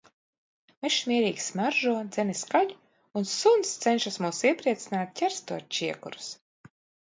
Mežs 0.85 0.95
mierīgi 1.11 1.43
smaržo, 1.47 1.93
dzenis 2.15 2.41
kaļ, 2.55 2.73
un 3.21 3.29
suns 3.33 3.75
cenšas 3.85 4.19
mūs 4.27 4.41
iepriecināt, 4.51 5.15
ķerstot 5.23 5.71
čiekurus. 5.81 6.35